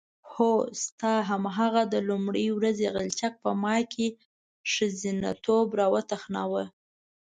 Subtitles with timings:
[0.31, 0.51] هو
[0.83, 4.07] ستا هماغه د لومړۍ ورځې غلچک په ما کې
[4.71, 6.63] ښځتوب راوتخناوه.